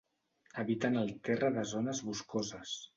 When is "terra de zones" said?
1.29-2.05